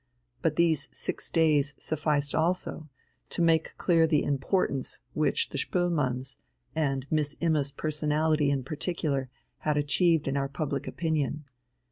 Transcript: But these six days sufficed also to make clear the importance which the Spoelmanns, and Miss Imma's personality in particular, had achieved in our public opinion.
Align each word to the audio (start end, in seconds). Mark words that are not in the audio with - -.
But 0.41 0.55
these 0.55 0.89
six 0.91 1.29
days 1.29 1.75
sufficed 1.77 2.33
also 2.33 2.89
to 3.29 3.41
make 3.43 3.77
clear 3.77 4.07
the 4.07 4.23
importance 4.23 4.99
which 5.13 5.49
the 5.49 5.59
Spoelmanns, 5.59 6.37
and 6.75 7.05
Miss 7.11 7.35
Imma's 7.39 7.71
personality 7.71 8.49
in 8.49 8.63
particular, 8.63 9.29
had 9.59 9.77
achieved 9.77 10.27
in 10.27 10.35
our 10.37 10.49
public 10.49 10.87
opinion. 10.87 11.45